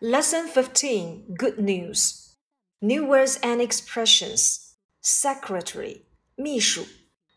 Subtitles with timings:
[0.00, 2.34] Lesson 15 Good News
[2.80, 6.02] New words and expressions Secretary
[6.36, 6.86] 秘书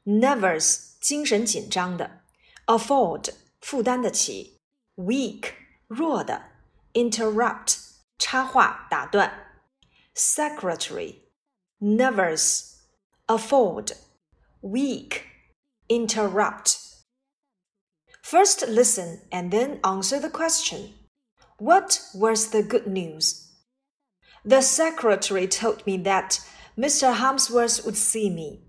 [0.06, 2.22] Nervous 精神紧张的
[2.68, 4.60] Afford 负担得起
[4.96, 5.54] Weak
[5.88, 6.44] 弱的
[6.94, 7.78] Interrupt
[8.20, 9.64] 插话打断
[10.16, 11.16] Secretary
[11.80, 12.76] Nervous
[13.28, 13.94] Afford
[14.62, 15.24] Weak
[15.88, 16.92] Interrupt
[18.22, 20.94] First listen and then answer the question.
[21.58, 23.48] What was the good news?
[24.44, 26.40] The secretary told me that
[26.76, 27.14] Mr.
[27.14, 28.62] Harmsworth would see me.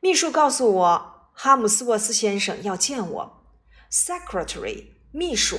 [0.00, 3.44] 秘书告诉我，哈姆斯沃斯先生要见我。
[3.90, 5.58] Secretary 秘书，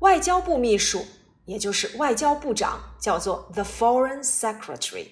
[0.00, 1.04] 外交部秘书，
[1.46, 5.08] 也就是外交部长，叫做 the Foreign Secretary。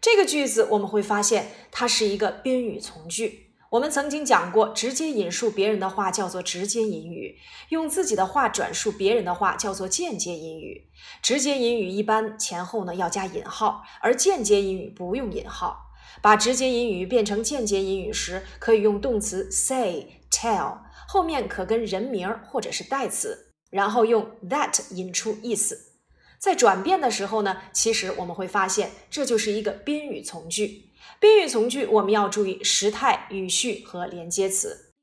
[0.00, 3.43] 这个句子我们会发现，它是一个宾语从句。
[3.71, 7.37] 我们曾经讲过，直接引述别人的话叫做直接引语，
[7.69, 10.89] 用自己的话转述别人的话叫做间接引语。
[11.21, 15.81] 直接引语一般前后呢要加引号，而间接引语不用引号。
[16.21, 25.93] 把直接引语变成间接引语时，可以用动词 say、tell，后面可跟人名或者是代词，然后用 that 引出意思。
[26.39, 30.91] 在转变的时候呢，其实我们会发现这就是一个宾语从句。
[31.19, 34.93] 宾语从句我们要注意时态、语序和连接词。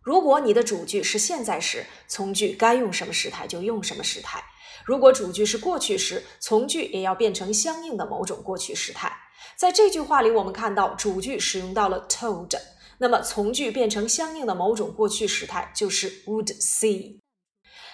[0.00, 4.40] 如果你的主句是现在时，从句该用什么时态就用什么时态；
[4.84, 9.14] 如果主句是过去时，从句也要变成相应的某种过去时态。
[9.56, 12.56] 在这句话里，我们看到主句使用到了 told，
[12.98, 17.18] 那么从句变成相应的某种过去时态就是 would see。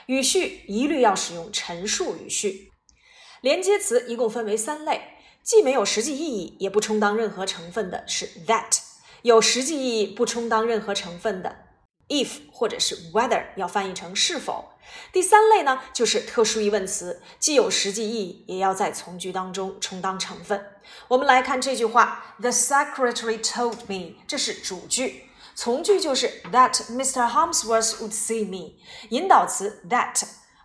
[0.06, 2.70] 语序一律要使用陈述语序。
[3.40, 5.13] 连接词一共分为三类。
[5.44, 8.80] 既没有实际意义，也不充当任何成分的是 that；
[9.20, 11.54] 有实际意义，不充当任何成分的
[12.08, 14.70] if 或者是 whether，要翻译成是否。
[15.12, 20.64] 第三类呢，就是特殊疑问词，既有实际意义，也要在从句当中充当成分。
[21.08, 27.30] 我们来看这句话：The secretary told me，这是主句，从句就是 that Mr.
[27.30, 28.76] Holmesworth would see me，
[29.10, 30.22] 引导词 that。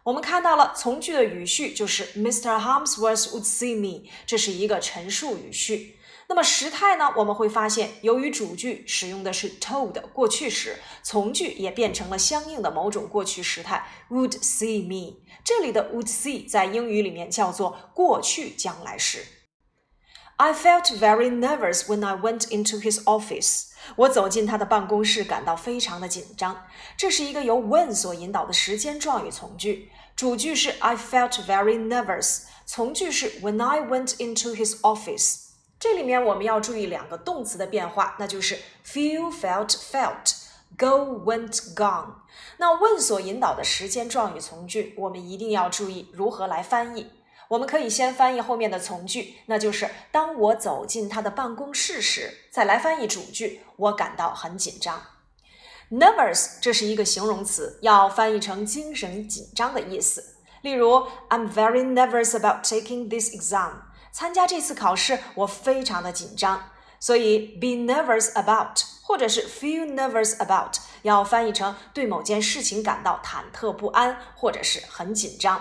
[0.10, 2.60] 我们看到了从句的语序就是 Mr.
[2.60, 6.00] Harmsworth would see me，这是一个陈述语序。
[6.28, 7.14] 那么时态呢？
[7.16, 15.18] 我们会发现，由于主句使用的是 told 过去时，从句也变成了相应的某种过去时态 would see me。
[15.44, 19.24] 这里的 would see 在英语里面叫做过去将来时。
[20.38, 23.68] I felt very nervous when I went into his office.
[23.96, 26.66] 我走进他的办公室，感到非常的紧张。
[26.96, 29.90] 这是一个由 when 所引导的时间状语从句，
[30.20, 35.46] 主句是 I felt very nervous，从句是 When I went into his office。
[35.80, 42.16] 这里面我们要注意两个动词的变化，那就是 feel、felt、felt，go、went、gone。
[42.58, 47.10] 那 when 所引导的时间状语从句，我们一定要注意如何来翻译。
[47.48, 53.62] 我们可以先翻译后面的从句，那就是当我走进他的办公室时，再来翻译主句。
[53.78, 55.02] 我感到很紧张。
[55.92, 60.36] Nervous 这是一个形容词，要翻译成精神紧张的意思。
[60.62, 63.72] 例如，I'm very nervous about taking this exam。
[64.12, 66.70] 参加这次考试，我非常的紧张。
[67.00, 75.60] 所以，be nervous about 或者是 feel nervous about 要翻译成对某件事情感到忐忑不安，或者是很紧张。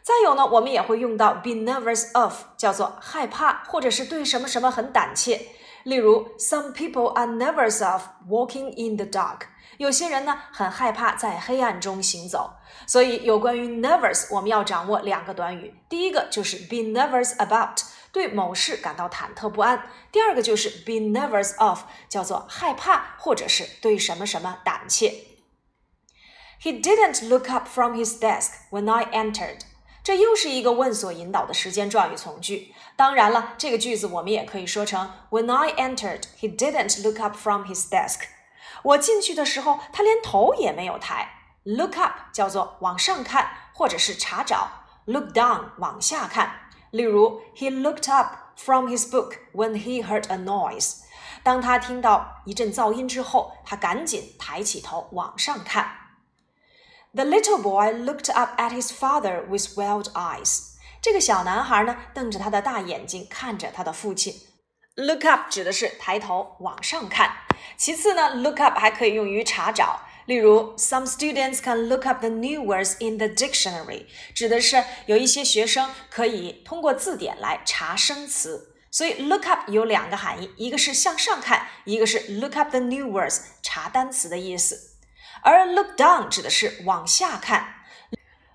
[0.00, 5.48] 再有呢，我们也会用到 be nervous of，叫做害怕或者是对什么什么很胆怯。
[5.84, 9.42] 例如，some people are nervous of walking in the dark。
[9.78, 12.52] 有些人呢很害怕在黑暗中行走。
[12.86, 15.74] 所以，有关于 nervous，我们要掌握两个短语。
[15.88, 17.80] 第一个就是 be nervous about，
[18.12, 19.78] 对某事感到忐忑不安；
[20.12, 25.26] 第二个就是 be nervous of，叫做害怕或者是对什么什么胆怯。
[26.62, 29.60] He didn't look up from his desk when I entered.
[30.10, 32.74] 这又是一个问所引导的时间状语从句。
[32.96, 38.22] 当然了，这个句子我们也可以说成 When I entered, he didn't look up from his desk。
[38.82, 41.28] 我进去的时候，他连头也没有抬。
[41.62, 44.68] Look up 叫做往上看，或者是查找。
[45.04, 46.56] Look down 往下看。
[46.90, 51.02] 例如，He looked up from his book when he heard a noise。
[51.44, 55.99] 当他听到一阵噪音之后，他赶紧抬起头往上看。
[57.12, 60.76] The little boy looked up at his father with wild eyes.
[61.02, 64.32] 这个小男孩呢，瞪着他的大眼睛看着他的父亲。
[64.94, 67.32] Look up 指的是抬头往上看。
[67.76, 70.02] 其次呢，look up 还可以用于查找。
[70.26, 78.76] 例如，Some students can look up the new words in the dictionary，指的是有一些学生可以通过字典来查生词。
[78.92, 84.89] 所以，look up 有两个含义，一个是向上看，一个是 look up the new words 查单词的意思。
[85.42, 87.74] 而 look down 指的是往下看。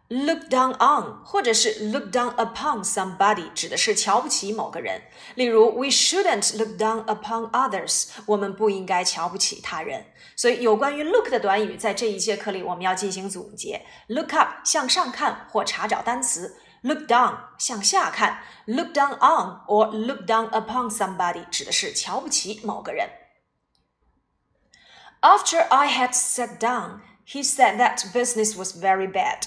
[0.08, 5.02] look down on，或者是 look down upon somebody，指的是瞧不起某个人。
[5.34, 10.06] 例如，We shouldn't look down upon others，我们不应该瞧不起他人。
[10.36, 13.82] 所以，有关于 look 的短语，在这一节课里我们要进行总结。
[14.08, 23.10] Look up，向上看或查找单词；look down，向下看；look down on or look down upon somebody，指的是瞧不起某个人。
[25.25, 29.45] After I had sat down, he said that business was very bad.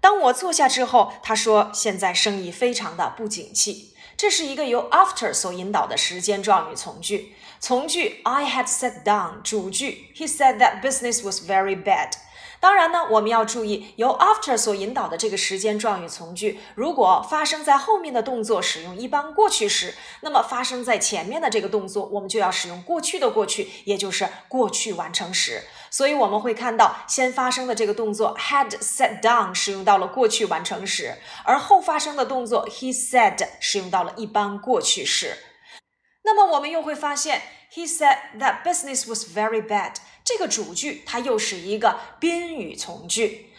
[0.00, 3.94] 当我坐下之后，他说现在生意非常的不景气。
[4.16, 7.34] 这是一个由 after 所引导的时间状语从句。
[7.60, 12.12] 从句 I had sat down，主句 He said that business was very bad。
[12.63, 25.63] 当然呢，我们要注意由 after 所引导的这个时间状语从句，如果发生在后面的动作使用一般过去时，那么发生在前面的这个动作，我们就要使用过去的过去，也就是过去完成时。
[25.91, 35.37] 所以我们会看到，先发生的这个动作 had sat down 使用到了过去完成时，而后发生的动作 he said 使用到了一般过去时。
[36.23, 37.41] 那么我们又会发现
[37.73, 39.95] ，he said that business was very bad。
[40.24, 43.50] 这个主句它又是一个宾语从句，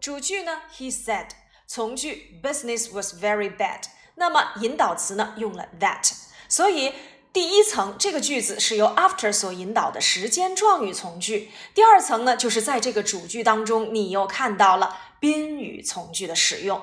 [0.00, 1.28] 主句呢，he said，
[1.66, 3.82] 从句，business was very bad。
[4.14, 6.12] 那么引导词呢，用了 that。
[6.48, 6.92] 所以
[7.32, 16.82] 第一层这个句子是由 after 所引导的时间状语从句，第二层呢，就是在这个主句当中，你又看到了宾语从句的使用。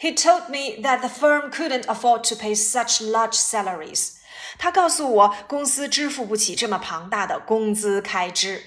[0.00, 4.14] He told me that the firm couldn't afford to pay such large salaries.
[4.57, 8.63] 他告诉我，公司支付不起这么庞大的工资开支。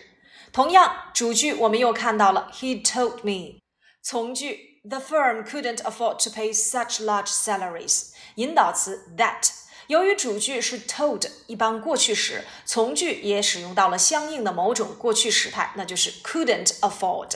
[0.53, 3.61] 同样，主句我们又看到了，He told me。
[4.03, 8.11] 从句，The firm couldn't afford to pay such large salaries。
[8.37, 9.51] 引导词 that。
[9.89, 17.33] 由于主句是 told，一般过去时，从句也使用到了相应的某种过去时态，那就是 couldn't afford。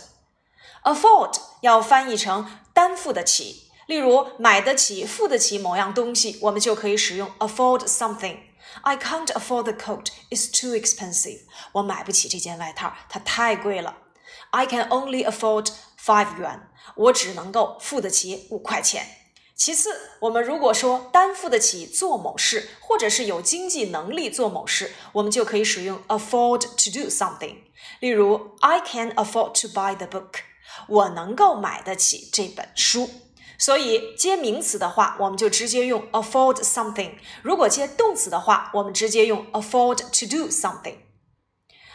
[0.84, 3.67] afford 要翻译成担负得起。
[3.88, 8.36] 例如，买得起、付得起某样东西，我们就可以使用 afford something。
[8.82, 11.40] I can't afford the coat; it's too expensive.
[11.72, 13.96] 我买不起这件外套，它太贵了。
[14.50, 16.60] I can only afford five yuan.
[16.96, 19.06] 我只能够付得起五块钱。
[19.56, 19.88] 其次，
[20.20, 27.56] 我们如果说担负得起做某事，或者是有经济能力做某事，我们就可以使用 afford to do something。
[28.00, 30.40] 例如，I can afford to buy the book.
[30.88, 33.08] 我能够买得起这本书。
[33.58, 37.10] 所以接名词的话，我们就直接用 afford something；
[37.42, 40.94] 如果接动词的话，我们直接用 afford to do something。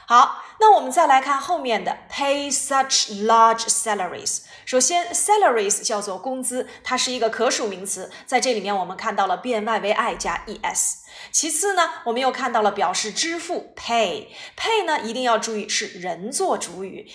[0.05, 4.41] 好，那我们再来看后面的 pay such large salaries。
[4.65, 10.95] 首先，salaries 叫做工资，它是一个可数名词，在这里面我们看到了变 y 为 i 加 es。
[11.31, 17.09] 其次呢，我们又看到了表示支付 pay，pay 呢一定要注意是人做主语。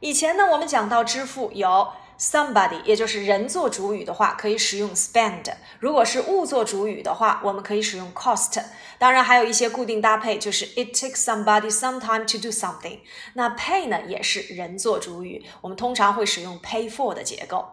[0.00, 1.92] 以前呢，我们讲到支付有。
[2.20, 5.42] somebody，也就是人做主语的话，可以使用 spend；
[5.78, 8.62] 如果是物做主语的话，我们可以使用 cost。
[8.98, 12.98] 当然，还有一些固定搭配，就是 it takes somebody some time to do something。
[13.32, 17.66] 那 pay 呢，也是人做主语，我们通常会使用 pay for 的结构。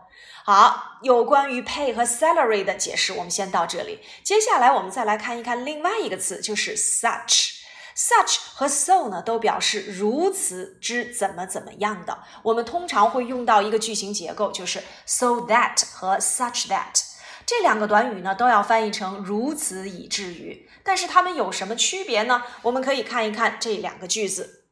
[0.45, 3.99] 好，有关于 pay 和 salary 的解释，我们先到这里。
[4.23, 7.56] 接下来，我们再来看一看另外一个词，就是 such。
[7.97, 12.19] Such 和 so 呢，都表示如此之怎么怎么样的。
[12.43, 17.01] 我们通常会用到一个句型结构，就是 so that 和 such that
[17.43, 20.69] 这两个短语呢，都要翻译成如此以至于。
[20.83, 22.43] 但是它们有什么区别呢？
[22.61, 24.65] 我们可以看一看这两个句子。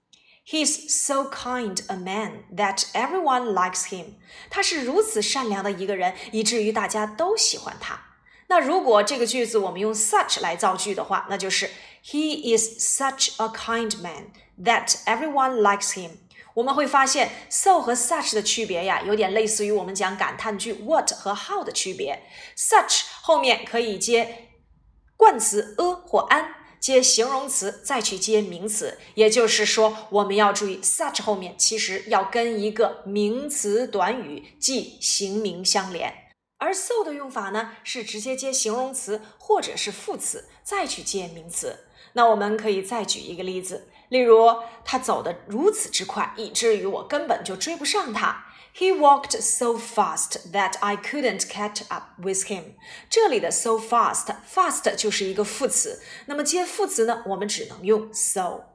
[0.48, 4.18] He's so kind a man that everyone likes him。
[4.52, 8.00] 他是如此善良的一个人，以至于大家都喜欢他。
[8.48, 11.72] 那如果这个句子我们用 such 来造句的话，那就是
[12.08, 14.28] He is such a kind man
[14.64, 16.12] that everyone likes him。
[16.54, 22.22] 我们会发现 so 和 such 的区别呀，有点类似于我们讲感叹句 what 和 how 的区别。
[22.56, 24.50] such 后面可以接
[25.18, 26.46] 冠词 a 或 an，
[26.80, 29.00] 接形容词再去接名词。
[29.16, 36.14] 也就是说，我们要注意 such 后面其实要跟一个名词短语即形名相连。
[36.58, 41.85] 而 so 的用法呢，是直接接形容词或者是副词，再去接名词。
[42.15, 48.47] 那我们可以再举一个例子，例如他走得如此之快，以至于我根本就追不上他。
[48.73, 52.75] He walked so fast that I couldn't catch up with him。
[53.09, 58.67] 这里的 so fast，fast 就是一个副词，那么接副词呢，我们只能用 so。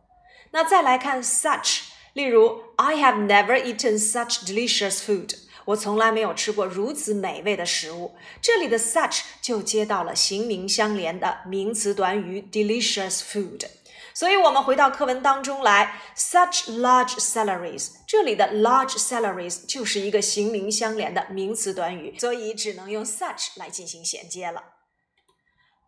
[0.52, 5.36] 那再来看 such，例如 I have never eaten such delicious food。
[5.67, 8.15] 我从来没有吃过如此美味的食物。
[8.41, 13.67] 这里的 such 就接到了形名相连的名词短语 delicious food。
[14.13, 24.63] 所以，我们回到课文当中来，such large salaries，这里的 large salaries 就是一个形名相连的名词短语，所以只能用 such 来进行衔接了。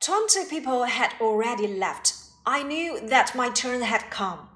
[0.00, 2.14] Twenty people had already left.
[2.44, 4.48] I knew that my turn had come.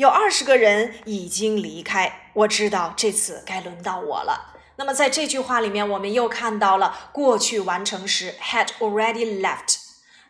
[0.00, 4.56] 有二十个人已经离开，我知道这次该轮到我了。
[4.76, 9.76] 那么在这句话里面，我们又看到了过去完成时 had already left。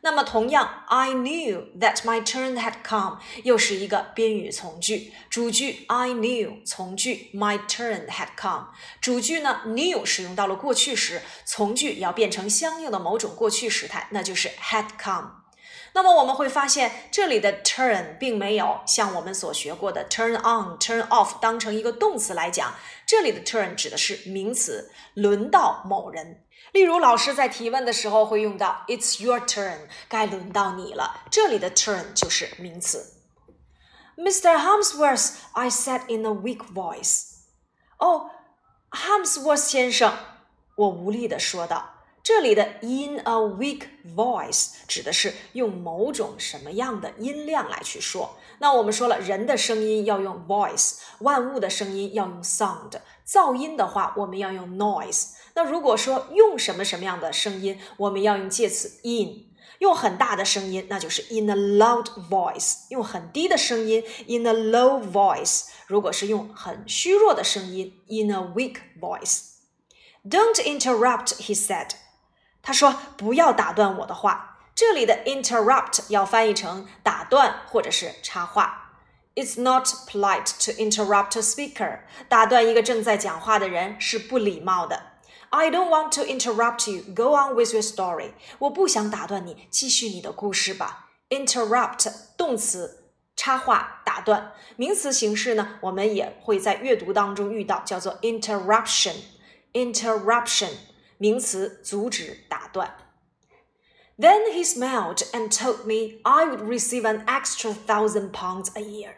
[0.00, 5.12] 那么，同样，I knew that my turn had come，又是一个宾语从句。
[5.30, 8.70] 主句 I knew，从句 my turn had come。
[9.00, 15.39] 主句呢，knew 使用到了过去时，从句要变成相应的某种过去时态，那就是 had come。
[15.92, 22.74] 那么我们会发现，这里的 turn 并没有像我们所学过的 turn on、turn off 当成一个动词来讲，
[23.06, 26.44] 这里的 turn 指的是名词，轮到某人。
[26.72, 31.22] 例如，老师在提问的时候会用到 "It's your turn"，该轮到你了。
[31.30, 33.14] 这里的 turn 就是名词。
[34.16, 34.56] Mr.
[34.56, 37.22] Hamsworth，I said in a weak voice。
[37.98, 38.30] 哦
[38.90, 40.14] ，Harmsworth 先生，
[40.76, 41.99] 我无力地说道。
[42.32, 43.82] 这里的 "in a weak
[44.14, 48.38] voice" 指的是用某种什么样的音量来去说。
[48.60, 52.92] 那我们说了，人的声音要用 voice，万物的声音要用 sound，
[53.26, 55.30] 噪音的话我们要用 noise。
[55.54, 59.50] 那如果说用什么什么样的声音，我们要用介词 in。
[59.80, 65.64] 用很大的声音，那就是 in a loud voice；用很低的声音，in a low voice。
[65.88, 69.46] 如果是用很虚弱的声音，in a weak voice。
[70.24, 71.88] Don't interrupt, he said。
[72.62, 74.58] 他说不要打断我的话。
[74.74, 78.92] 这里的 interrupt 要翻译成打断或者是插话。
[79.34, 82.00] It's not polite to interrupt a speaker。
[82.28, 85.02] 打断一个正在讲话的人是不礼貌的。
[85.50, 87.02] I don't want to interrupt you.
[87.14, 88.32] Go on with your story.
[88.58, 91.10] 我不想打断你，继续你的故事吧。
[91.28, 94.52] Interrupt 动词，插话、打断。
[94.76, 99.14] 名词形式呢，我们也会在阅读当中遇到，叫做 interruption。
[99.72, 100.70] Interruption
[101.19, 102.95] 名词，阻止、打断。
[104.17, 109.15] Then he smiled and told me I would receive an extra thousand pounds a year.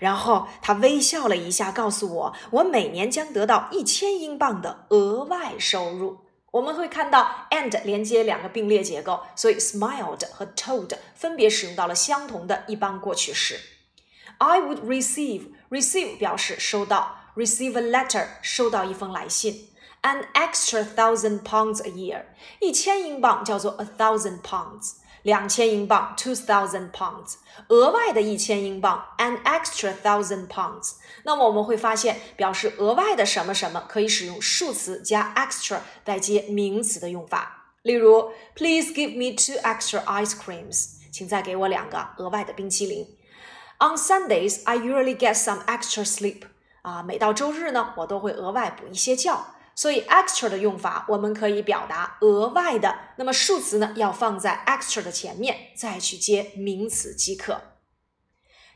[0.00, 6.18] 然后他微笑了一下，告诉我，我每年将得到一千英镑的额外收入。
[6.50, 13.58] 我们会看到 and 连接两个并列结构，所以 smiled 和 told 分别使用到了相同的一般过去式。
[14.38, 19.70] I would receive receive 表示收到，receive a letter 收到一封来信
[20.02, 22.24] ，an extra thousand pounds a year
[22.60, 24.94] 一千英镑叫做 a thousand pounds。
[25.22, 27.36] 两千英镑，two thousand pounds，
[27.68, 30.96] 额外的一千英镑，an extra thousand pounds。
[31.22, 37.72] 那么我们会发现，表示额外的什么什么，可以使用数词加 extra 来接名词的用法。
[37.80, 43.16] 例如，Please give me two extra ice creams，请再给我两个额外的冰淇淋。
[43.78, 46.42] On Sundays, I usually get some extra sleep。
[46.82, 49.34] 啊，每到周日呢，我都会额外补一些觉。
[49.79, 52.93] 所以 extra 的用法，我们可以表达额外的。
[53.15, 57.61] 那么数词呢，要放在 extra 的前面，再去接名词即可。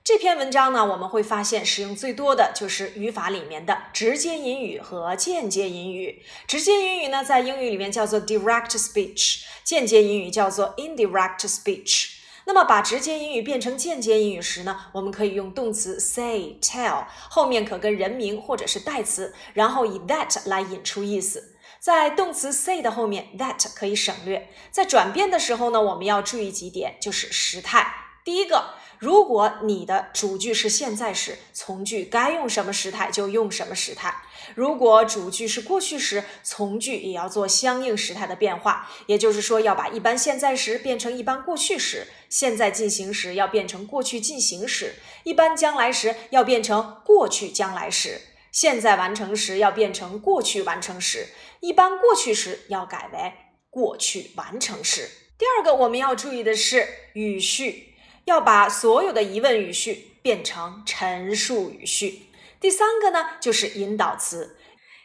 [0.02, 6.24] 这篇文章呢，我们会发现使用最多的就是语法里面的直接引语和间接引语。
[6.48, 12.12] 直接引语呢，在英语里面叫做 direct speech，间接引语叫做 indirect speech。
[12.46, 21.56] 那么把直接英语变成间接英语时呢，我们可以用动词 say、tell，后面可跟人名或者是代词，然后以 that 来引出意思。
[21.80, 24.50] 在动词 say 的后面，that 可以省略。
[24.72, 28.03] 在转变的时候呢，我们要注意几点，就是时态。
[28.24, 28.76] 第一个。
[29.00, 34.16] 如果你的主句是现在时，从句该用什么时态就用什么时态。
[34.56, 38.90] 如果主句是过去时，从句也要做相应时态的变化。
[39.08, 44.94] 也就是说，要把一般现在时变成一般过去时，现在进行时要变成过去进行时，
[45.26, 48.22] 一般将来时要变成过去将来时，
[48.54, 51.28] 现在完成时要变成过去完成时，
[51.60, 53.34] 一般过去时要改为
[53.70, 55.10] 过去完成时。
[55.38, 57.90] 第二个我们要注意的是语序。
[58.26, 62.28] 要把所有的疑问语序变成陈述语序。
[62.60, 64.58] 第三个呢，就是引导词。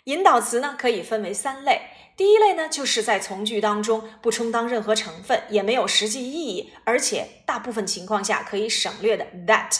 [0.04, 1.82] 引导词呢，可以分为三类。
[2.16, 9.78] 第一类呢，就是在从句当中不充当任何成分，也没有实际意义，而且大部分情况下可以省略的 that。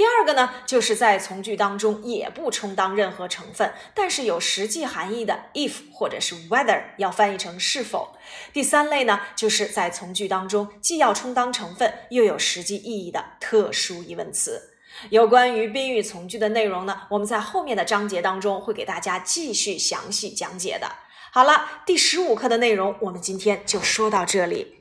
[0.00, 8.16] 第二个呢，就是在从句当中也不充当任何成分，但是有实际含义的 if 或者是 whether 要翻译成是否。
[8.50, 14.72] 第三类呢，就是在从句当中既要充当成分又有实际意义的特殊疑问词。
[15.10, 20.90] 有关于宾语从句的内容呢，我们在后面的章节当中会给大家继续详细讲解的。
[21.30, 24.78] 好了，第十五课的内容我们今天就说到这里。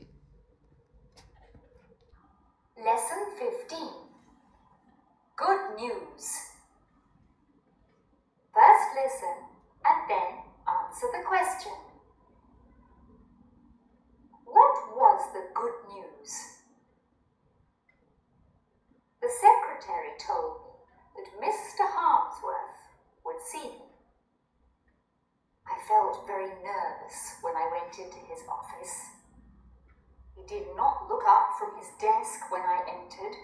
[2.78, 3.19] Lesson.。
[5.79, 6.27] News.
[8.53, 9.38] First listen
[9.88, 10.31] and then
[10.67, 11.71] answer the question.
[14.43, 16.31] What was the good news?
[19.21, 20.71] The secretary told me
[21.15, 21.88] that Mr.
[21.88, 22.79] Harmsworth
[23.24, 23.88] would see me.
[25.67, 28.95] I felt very nervous when I went into his office.
[30.36, 33.38] He did not look up from his desk when I entered.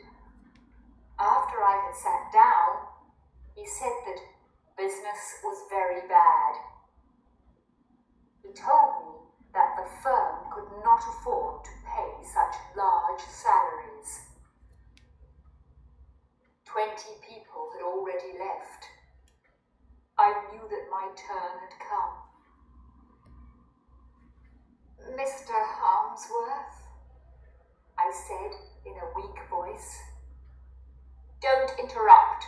[1.55, 2.83] After I had sat down,
[3.55, 4.19] he said that
[4.75, 6.53] business was very bad.
[8.43, 9.15] He told me
[9.53, 14.35] that the firm could not afford to pay such large salaries.
[16.65, 18.83] Twenty people had already left.
[20.17, 22.15] I knew that my turn had come.
[25.15, 25.55] Mr.
[25.55, 26.83] Harmsworth,
[27.97, 28.51] I said
[28.85, 30.14] in a weak voice.
[31.45, 32.43] Don't interrupt,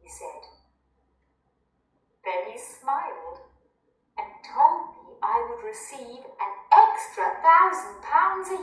[0.00, 0.46] he said.
[2.24, 3.42] Then he smiled
[4.16, 8.62] and told me I would receive an extra thousand pounds a